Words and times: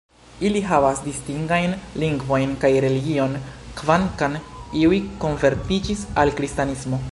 Ili 0.47 0.61
havas 0.69 1.01
distingajn 1.07 1.75
lingvon 2.03 2.55
kaj 2.63 2.71
religion, 2.87 3.37
kvankam 3.83 4.39
iuj 4.83 5.01
konvertiĝis 5.27 6.05
al 6.23 6.37
Kristanismo. 6.41 7.05